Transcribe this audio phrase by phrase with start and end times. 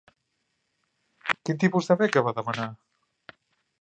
[1.43, 2.67] Quin tipus de beca va demanar?